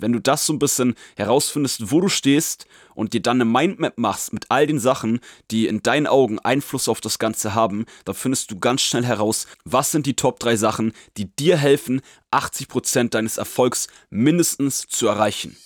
[0.00, 3.98] Wenn du das so ein bisschen herausfindest, wo du stehst und dir dann eine Mindmap
[3.98, 8.14] machst mit all den Sachen, die in deinen Augen Einfluss auf das Ganze haben, dann
[8.14, 12.00] findest du ganz schnell heraus, was sind die Top 3 Sachen, die dir helfen,
[12.32, 15.56] 80% deines Erfolgs mindestens zu erreichen.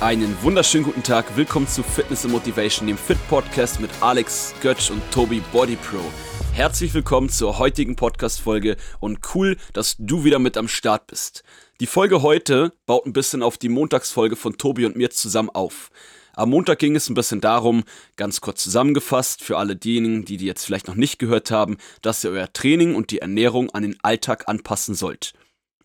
[0.00, 4.90] Einen wunderschönen guten Tag, willkommen zu Fitness and Motivation, dem Fit Podcast mit Alex Götsch
[4.90, 6.00] und Tobi Body Pro.
[6.54, 11.44] Herzlich willkommen zur heutigen Podcast-Folge und cool, dass du wieder mit am Start bist.
[11.80, 15.90] Die Folge heute baut ein bisschen auf die Montagsfolge von Tobi und mir zusammen auf.
[16.34, 17.84] Am Montag ging es ein bisschen darum,
[18.16, 22.22] ganz kurz zusammengefasst, für alle diejenigen, die die jetzt vielleicht noch nicht gehört haben, dass
[22.22, 25.32] ihr euer Training und die Ernährung an den Alltag anpassen sollt.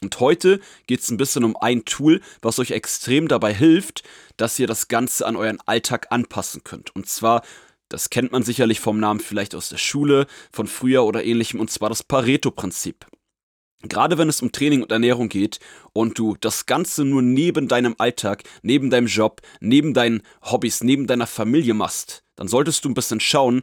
[0.00, 4.04] Und heute geht es ein bisschen um ein Tool, was euch extrem dabei hilft,
[4.36, 6.94] dass ihr das Ganze an euren Alltag anpassen könnt.
[6.94, 7.42] Und zwar
[7.92, 11.70] das kennt man sicherlich vom Namen vielleicht aus der Schule, von früher oder ähnlichem, und
[11.70, 13.06] zwar das Pareto-Prinzip.
[13.82, 15.58] Gerade wenn es um Training und Ernährung geht
[15.92, 21.06] und du das Ganze nur neben deinem Alltag, neben deinem Job, neben deinen Hobbys, neben
[21.06, 23.62] deiner Familie machst, dann solltest du ein bisschen schauen,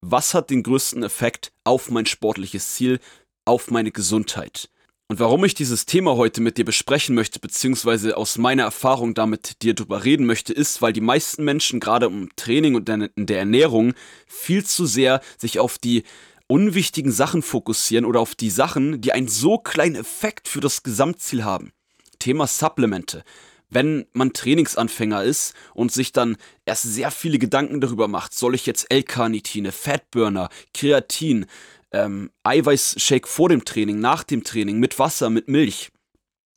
[0.00, 2.98] was hat den größten Effekt auf mein sportliches Ziel,
[3.44, 4.70] auf meine Gesundheit.
[5.10, 9.60] Und warum ich dieses Thema heute mit dir besprechen möchte, beziehungsweise aus meiner Erfahrung damit
[9.60, 13.40] dir drüber reden möchte, ist, weil die meisten Menschen gerade im Training und in der
[13.40, 13.94] Ernährung
[14.28, 16.04] viel zu sehr sich auf die
[16.46, 21.42] unwichtigen Sachen fokussieren oder auf die Sachen, die einen so kleinen Effekt für das Gesamtziel
[21.42, 21.72] haben.
[22.20, 23.24] Thema Supplemente.
[23.68, 26.36] Wenn man Trainingsanfänger ist und sich dann
[26.66, 31.46] erst sehr viele Gedanken darüber macht, soll ich jetzt L-Carnitine, Fatburner, Kreatin,
[31.92, 35.90] ähm, Eiweißshake vor dem Training, nach dem Training, mit Wasser, mit Milch.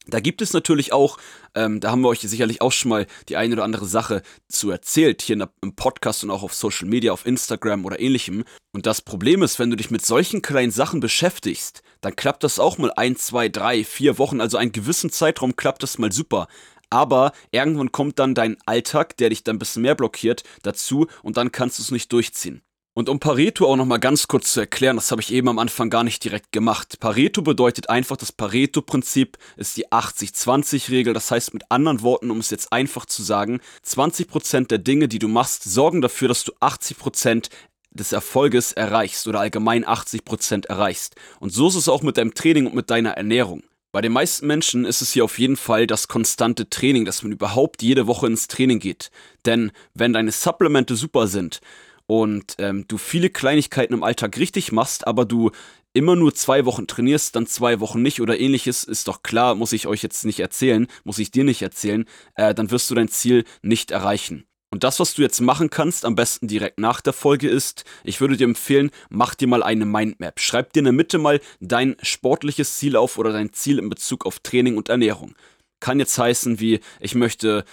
[0.08, 1.18] Da gibt es natürlich auch,
[1.56, 4.70] ähm, da haben wir euch sicherlich auch schon mal die eine oder andere Sache zu
[4.70, 8.44] erzählt, hier der, im Podcast und auch auf Social Media, auf Instagram oder ähnlichem.
[8.74, 12.60] Und das Problem ist, wenn du dich mit solchen kleinen Sachen beschäftigst, dann klappt das
[12.60, 16.48] auch mal ein, zwei, drei, vier Wochen, also einen gewissen Zeitraum klappt das mal super.
[16.90, 21.38] Aber irgendwann kommt dann dein Alltag, der dich dann ein bisschen mehr blockiert, dazu und
[21.38, 22.62] dann kannst du es nicht durchziehen.
[22.96, 25.90] Und um Pareto auch nochmal ganz kurz zu erklären, das habe ich eben am Anfang
[25.90, 27.00] gar nicht direkt gemacht.
[27.00, 31.14] Pareto bedeutet einfach, das Pareto-Prinzip ist die 80-20-Regel.
[31.16, 35.18] Das heißt mit anderen Worten, um es jetzt einfach zu sagen, 20% der Dinge, die
[35.18, 37.50] du machst, sorgen dafür, dass du 80%
[37.90, 41.16] des Erfolges erreichst oder allgemein 80% erreichst.
[41.40, 43.64] Und so ist es auch mit deinem Training und mit deiner Ernährung.
[43.92, 47.32] Bei den meisten Menschen ist es hier auf jeden Fall das konstante Training, dass man
[47.32, 49.12] überhaupt jede Woche ins Training geht.
[49.46, 51.62] Denn wenn deine Supplemente super sind,
[52.08, 55.52] und ähm, du viele Kleinigkeiten im Alltag richtig machst, aber du
[55.94, 59.74] immer nur zwei Wochen trainierst, dann zwei Wochen nicht oder ähnliches, ist doch klar, muss
[59.74, 62.06] ich euch jetzt nicht erzählen, muss ich dir nicht erzählen,
[62.36, 64.46] äh, dann wirst du dein Ziel nicht erreichen.
[64.74, 68.20] Und das, was du jetzt machen kannst, am besten direkt nach der Folge ist, ich
[68.22, 70.40] würde dir empfehlen, mach dir mal eine Mindmap.
[70.40, 74.26] Schreib dir in der Mitte mal dein sportliches Ziel auf oder dein Ziel in Bezug
[74.26, 75.36] auf Training und Ernährung.
[75.80, 77.66] Kann jetzt heißen wie, ich möchte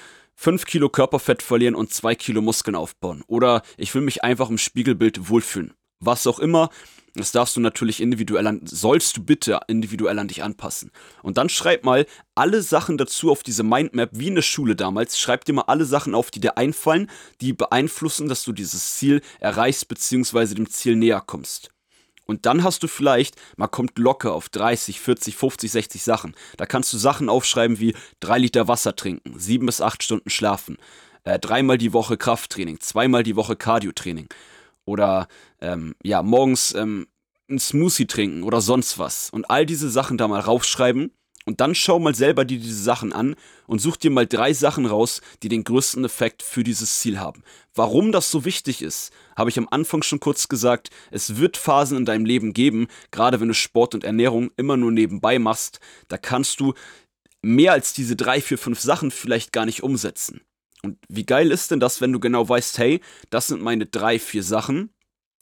[0.43, 3.23] 5 Kilo Körperfett verlieren und 2 Kilo Muskeln aufbauen.
[3.27, 5.75] Oder ich will mich einfach im Spiegelbild wohlfühlen.
[6.03, 6.71] Was auch immer,
[7.15, 10.93] das darfst du natürlich individuell an, sollst du bitte individuell an dich anpassen.
[11.23, 15.19] Und dann schreib mal alle Sachen dazu auf diese Mindmap, wie in der Schule damals.
[15.19, 17.11] Schreib dir mal alle Sachen auf, die dir einfallen,
[17.43, 20.55] die beeinflussen, dass du dieses Ziel erreichst, bzw.
[20.55, 21.69] dem Ziel näher kommst.
[22.31, 26.37] Und dann hast du vielleicht, man kommt locker auf 30, 40, 50, 60 Sachen.
[26.59, 30.77] Da kannst du Sachen aufschreiben wie 3 Liter Wasser trinken, 7 bis 8 Stunden schlafen,
[31.25, 34.29] äh, dreimal die Woche Krafttraining, zweimal die Woche Cardiotraining.
[34.85, 35.27] Oder
[35.61, 37.09] ähm, ja, morgens ähm,
[37.51, 39.31] ein Smoothie trinken oder sonst was.
[39.31, 41.11] Und all diese Sachen da mal raufschreiben
[41.51, 43.35] und dann schau mal selber dir diese Sachen an
[43.67, 47.43] und such dir mal drei Sachen raus, die den größten Effekt für dieses Ziel haben.
[47.75, 50.91] Warum das so wichtig ist, habe ich am Anfang schon kurz gesagt.
[51.11, 54.93] Es wird Phasen in deinem Leben geben, gerade wenn du Sport und Ernährung immer nur
[54.93, 56.73] nebenbei machst, da kannst du
[57.43, 60.43] mehr als diese drei, vier, fünf Sachen vielleicht gar nicht umsetzen.
[60.85, 63.01] Und wie geil ist denn das, wenn du genau weißt, hey,
[63.31, 64.91] das sind meine drei, vier Sachen,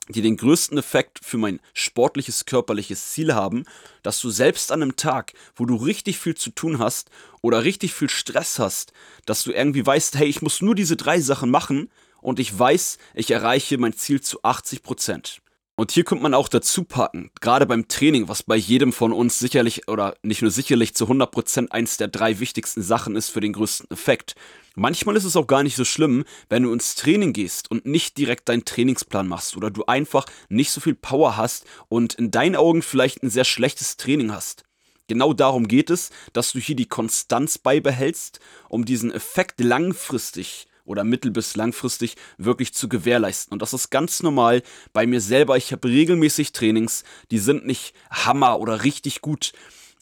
[0.08, 3.64] die den größten Effekt für mein sportliches, körperliches Ziel haben,
[4.02, 7.10] dass du selbst an einem Tag, wo du richtig viel zu tun hast
[7.42, 8.92] oder richtig viel Stress hast,
[9.26, 11.90] dass du irgendwie weißt, hey, ich muss nur diese drei Sachen machen
[12.20, 15.40] und ich weiß, ich erreiche mein Ziel zu 80 Prozent.
[15.78, 19.38] Und hier kommt man auch dazu packen, gerade beim Training, was bei jedem von uns
[19.38, 23.38] sicherlich oder nicht nur sicherlich zu 100 Prozent eins der drei wichtigsten Sachen ist für
[23.38, 24.34] den größten Effekt.
[24.74, 28.18] Manchmal ist es auch gar nicht so schlimm, wenn du ins Training gehst und nicht
[28.18, 32.56] direkt deinen Trainingsplan machst oder du einfach nicht so viel Power hast und in deinen
[32.56, 34.64] Augen vielleicht ein sehr schlechtes Training hast.
[35.06, 41.04] Genau darum geht es, dass du hier die Konstanz beibehältst, um diesen Effekt langfristig oder
[41.04, 43.52] mittel- bis langfristig wirklich zu gewährleisten.
[43.52, 44.62] Und das ist ganz normal
[44.92, 45.56] bei mir selber.
[45.56, 49.52] Ich habe regelmäßig Trainings, die sind nicht Hammer oder richtig gut.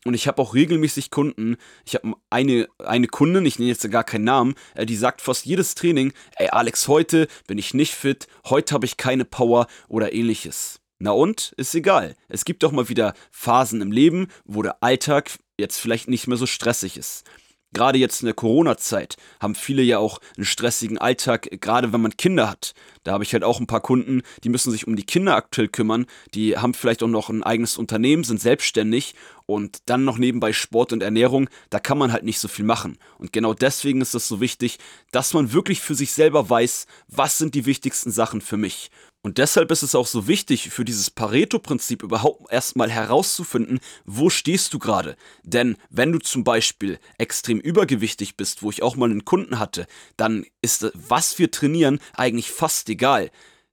[0.05, 1.57] Und ich habe auch regelmäßig Kunden.
[1.85, 5.45] Ich habe eine, eine Kundin, ich nenne jetzt gar keinen Namen, äh, die sagt fast
[5.45, 10.13] jedes Training, ey Alex, heute bin ich nicht fit, heute habe ich keine Power oder
[10.13, 10.81] ähnliches.
[11.01, 11.53] Na und?
[11.57, 12.15] Ist egal.
[12.29, 16.39] Es gibt doch mal wieder Phasen im Leben, wo der Alltag jetzt vielleicht nicht mehr
[16.39, 17.25] so stressig ist.
[17.73, 22.17] Gerade jetzt in der Corona-Zeit haben viele ja auch einen stressigen Alltag, gerade wenn man
[22.17, 22.75] Kinder hat.
[23.03, 25.69] Da habe ich halt auch ein paar Kunden, die müssen sich um die Kinder aktuell
[25.69, 26.07] kümmern.
[26.35, 29.15] Die haben vielleicht auch noch ein eigenes Unternehmen, sind selbstständig
[29.47, 31.49] und dann noch nebenbei Sport und Ernährung.
[31.71, 32.99] Da kann man halt nicht so viel machen.
[33.19, 34.79] Und genau deswegen ist es so wichtig,
[35.13, 38.91] dass man wirklich für sich selber weiß, was sind die wichtigsten Sachen für mich.
[39.23, 44.73] Und deshalb ist es auch so wichtig, für dieses Pareto-Prinzip überhaupt erstmal herauszufinden, wo stehst
[44.73, 45.17] du gerade.
[45.43, 49.89] Denn wenn du zum Beispiel extrem übergewichtig bist, wo ich auch mal einen Kunden hatte,
[50.17, 53.33] dann ist, was wir trainieren, eigentlich fast egal.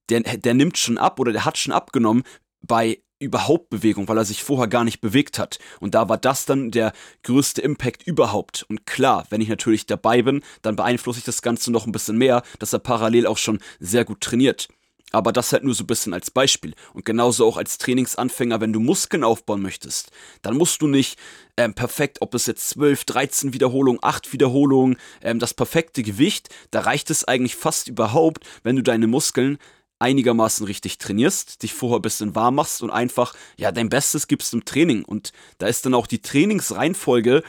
[0.10, 2.24] Der, der nimmt schon ab oder der hat schon abgenommen
[2.64, 5.60] bei überhaupt Bewegung, weil er sich vorher gar nicht bewegt hat.
[5.80, 6.94] Und da war das dann der
[7.24, 8.66] größte Impact überhaupt.
[8.70, 12.18] Und klar, wenn ich natürlich dabei bin, dann beeinflusse ich das Ganze noch ein bisschen
[12.18, 14.68] mehr, dass er parallel auch schon sehr gut trainiert.
[15.14, 16.74] Aber das halt nur so ein bisschen als Beispiel.
[16.94, 20.12] Und genauso auch als Trainingsanfänger, wenn du Muskeln aufbauen möchtest,
[20.42, 21.20] dann musst du nicht
[21.56, 26.80] ähm, perfekt, ob es jetzt 12, 13 Wiederholungen, 8 Wiederholungen, ähm, das perfekte Gewicht, da
[26.80, 29.60] reicht es eigentlich fast überhaupt, wenn du deine Muskeln
[30.04, 34.54] einigermaßen richtig trainierst, dich vorher ein bisschen warm machst und einfach, ja, dein Bestes gibst
[34.54, 35.04] im Training.
[35.04, 37.42] Und da ist dann auch die Trainingsreihenfolge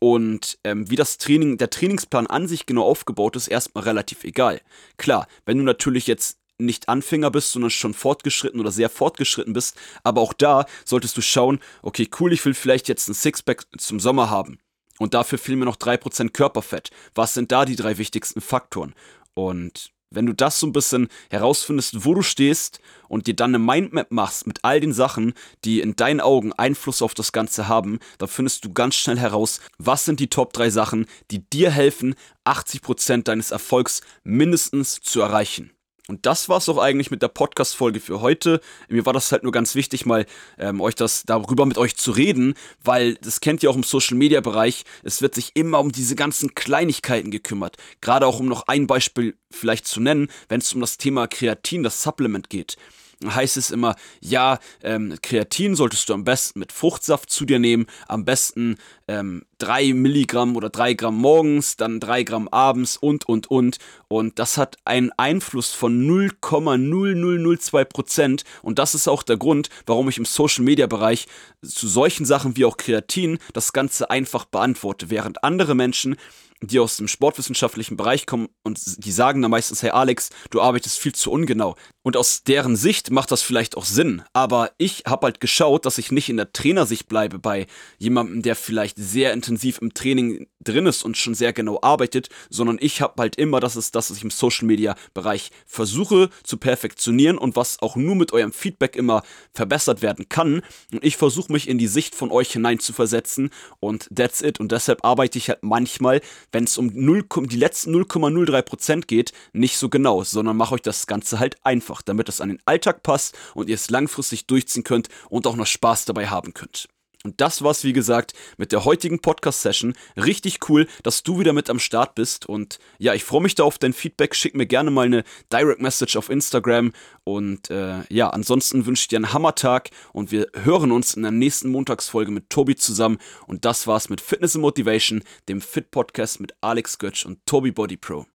[0.00, 4.60] und ähm, wie das Training, der Trainingsplan an sich genau aufgebaut ist, erstmal relativ egal.
[4.96, 9.76] Klar, wenn du natürlich jetzt nicht Anfänger bist, sondern schon fortgeschritten oder sehr fortgeschritten bist.
[10.04, 14.00] Aber auch da solltest du schauen, okay, cool, ich will vielleicht jetzt ein Sixpack zum
[14.00, 14.58] Sommer haben.
[14.98, 16.90] Und dafür fehlen mir noch 3% Körperfett.
[17.14, 18.94] Was sind da die drei wichtigsten Faktoren?
[19.34, 23.58] Und wenn du das so ein bisschen herausfindest, wo du stehst und dir dann eine
[23.58, 25.34] Mindmap machst mit all den Sachen,
[25.64, 29.60] die in deinen Augen Einfluss auf das Ganze haben, dann findest du ganz schnell heraus,
[29.78, 32.14] was sind die Top 3 Sachen, die dir helfen,
[32.44, 35.70] 80% deines Erfolgs mindestens zu erreichen.
[36.08, 38.62] Und das war's auch eigentlich mit der Podcast-Folge für heute.
[38.88, 40.24] Mir war das halt nur ganz wichtig, mal
[40.58, 44.84] ähm, euch das darüber mit euch zu reden, weil das kennt ihr auch im Social-Media-Bereich.
[45.02, 47.76] Es wird sich immer um diese ganzen Kleinigkeiten gekümmert.
[48.00, 51.82] Gerade auch um noch ein Beispiel vielleicht zu nennen, wenn es um das Thema Kreatin,
[51.82, 52.78] das Supplement geht
[53.26, 57.86] heißt es immer, ja, ähm, Kreatin solltest du am besten mit Fruchtsaft zu dir nehmen,
[58.06, 58.76] am besten
[59.08, 63.78] ähm, 3 Milligramm oder 3 Gramm morgens, dann 3 Gramm abends und, und, und.
[64.08, 68.44] Und das hat einen Einfluss von 0,0002 Prozent.
[68.62, 71.26] Und das ist auch der Grund, warum ich im Social-Media-Bereich
[71.62, 76.16] zu solchen Sachen wie auch Kreatin das Ganze einfach beantworte, während andere Menschen
[76.60, 80.98] die aus dem sportwissenschaftlichen Bereich kommen und die sagen dann meistens, hey Alex, du arbeitest
[80.98, 81.76] viel zu ungenau.
[82.02, 84.22] Und aus deren Sicht macht das vielleicht auch Sinn.
[84.32, 87.66] Aber ich habe halt geschaut, dass ich nicht in der Trainersicht bleibe bei
[87.98, 92.78] jemandem, der vielleicht sehr intensiv im Training drin ist und schon sehr genau arbeitet, sondern
[92.80, 96.56] ich habe halt immer, das ist das, was ich im Social Media Bereich versuche zu
[96.56, 99.22] perfektionieren und was auch nur mit eurem Feedback immer
[99.52, 100.62] verbessert werden kann.
[100.92, 103.50] Und ich versuche mich in die Sicht von euch hinein zu versetzen
[103.80, 104.60] und that's it.
[104.60, 106.20] Und deshalb arbeite ich halt manchmal,
[106.52, 111.06] wenn es um 0, die letzten 0,03% geht, nicht so genau, sondern mache euch das
[111.06, 115.08] Ganze halt einfach, damit es an den Alltag passt und ihr es langfristig durchziehen könnt
[115.28, 116.88] und auch noch Spaß dabei haben könnt.
[117.24, 119.94] Und das war's, wie gesagt, mit der heutigen Podcast-Session.
[120.16, 122.46] Richtig cool, dass du wieder mit am Start bist.
[122.46, 124.36] Und ja, ich freue mich da auf dein Feedback.
[124.36, 126.92] Schick mir gerne mal eine Direct Message auf Instagram.
[127.24, 131.32] Und äh, ja, ansonsten wünsche ich dir einen Hammertag und wir hören uns in der
[131.32, 133.18] nächsten Montagsfolge mit Tobi zusammen.
[133.46, 137.96] Und das war's mit Fitness and Motivation, dem Fit-Podcast mit Alex Götsch und Tobi Body
[137.96, 138.26] Pro.